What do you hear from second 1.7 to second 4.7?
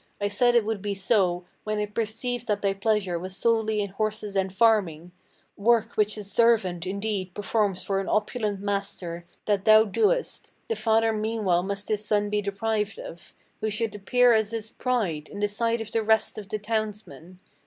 I perceived that thy pleasure was solely in horses and